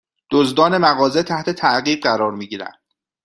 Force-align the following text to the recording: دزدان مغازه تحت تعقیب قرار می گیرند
دزدان 0.31 0.77
مغازه 0.77 1.23
تحت 1.23 1.49
تعقیب 1.49 1.99
قرار 2.03 2.31
می 2.31 2.47
گیرند 2.47 2.81